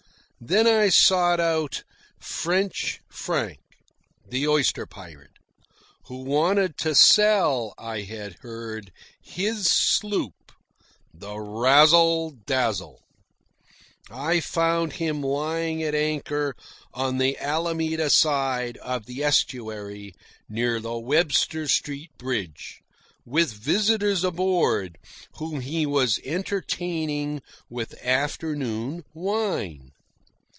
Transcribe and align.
Then 0.43 0.65
I 0.65 0.89
sought 0.89 1.39
out 1.39 1.83
French 2.19 2.99
Frank, 3.11 3.59
the 4.27 4.47
oyster 4.47 4.87
pirate, 4.87 5.37
who 6.05 6.23
wanted 6.23 6.79
to 6.79 6.95
sell, 6.95 7.75
I 7.77 8.01
had 8.01 8.39
heard, 8.39 8.91
his 9.21 9.67
sloop, 9.69 10.51
the 11.13 11.39
Razzle 11.39 12.31
Dazzle. 12.31 13.03
I 14.09 14.39
found 14.39 14.93
him 14.93 15.21
lying 15.21 15.83
at 15.83 15.93
anchor 15.93 16.55
on 16.91 17.19
the 17.19 17.37
Alameda 17.37 18.09
side 18.09 18.77
of 18.77 19.05
the 19.05 19.21
estuary 19.23 20.15
near 20.49 20.79
the 20.79 20.97
Webster 20.97 21.67
Street 21.67 22.17
bridge, 22.17 22.81
with 23.27 23.53
visitors 23.53 24.23
aboard, 24.23 24.97
whom 25.35 25.61
he 25.61 25.85
was 25.85 26.19
entertaining 26.25 27.43
with 27.69 27.93
afternoon 28.03 29.03
wine. 29.13 29.91